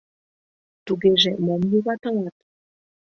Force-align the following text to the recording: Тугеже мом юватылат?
Тугеже 0.85 1.31
мом 1.45 1.61
юватылат? 1.77 2.37